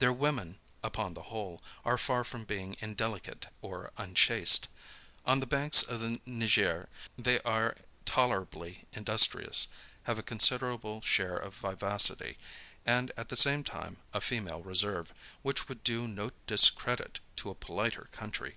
[0.00, 4.66] Their women, upon the whole, are far from being indelicate or unchaste.
[5.24, 9.68] On the banks of the Niger, they are tolerably industrious,
[10.10, 12.36] have a considerable share of vivacity,
[12.84, 17.54] and at the same time a female reserve, which would do no discredit to a
[17.54, 18.56] politer country.